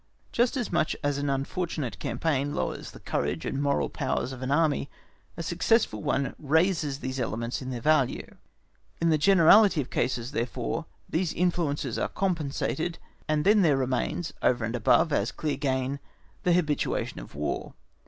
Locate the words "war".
17.37-17.75